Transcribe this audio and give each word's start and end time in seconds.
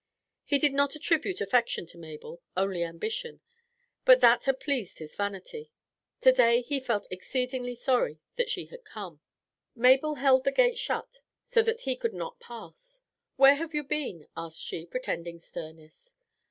He 0.43 0.57
did 0.57 0.73
not 0.73 0.95
attribute 0.95 1.41
affection 1.41 1.85
to 1.85 1.97
Mabel, 1.99 2.41
only 2.57 2.83
ambition; 2.83 3.39
but 4.03 4.19
that 4.19 4.45
had 4.45 4.59
pleased 4.59 4.97
his 4.97 5.15
vanity. 5.15 5.69
To 6.21 6.31
day 6.31 6.63
he 6.63 6.79
felt 6.79 7.05
exceedingly 7.11 7.75
sorry 7.75 8.19
that 8.35 8.49
she 8.49 8.65
had 8.65 8.83
come. 8.83 9.21
Mabel 9.75 10.15
held 10.15 10.43
the 10.43 10.51
gate 10.51 10.79
shut 10.79 11.19
so 11.45 11.61
that 11.61 11.81
he 11.81 11.95
could 11.95 12.15
not 12.15 12.39
pass. 12.39 13.01
"Where 13.35 13.53
have 13.57 13.75
you 13.75 13.83
been?" 13.83 14.25
asked 14.35 14.63
she, 14.63 14.87
pretending 14.87 15.37
sternness. 15.37 16.15